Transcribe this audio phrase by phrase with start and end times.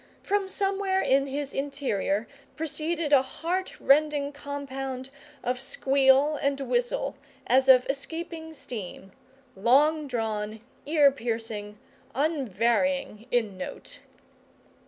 [0.23, 5.11] From somewhere in his interior proceeded a heart rending compound
[5.43, 9.11] of squeal and whistle, as of escaping steam,
[9.55, 11.77] long drawn, ear piercing,
[12.15, 13.99] unvarying in note.